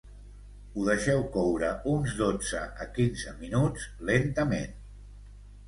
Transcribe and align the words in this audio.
Ho 0.77 0.85
deixeu 0.87 1.21
coure 1.35 1.69
uns 1.91 2.17
dotze 2.23 2.63
a 2.85 2.89
quinze 2.97 3.37
minuts, 3.45 3.87
lentament 4.13 4.77